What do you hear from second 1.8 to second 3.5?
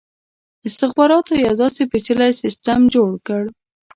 پېچلی سسټم جوړ کړ.